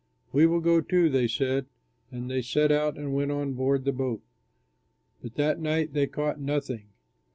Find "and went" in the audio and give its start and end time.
2.97-3.29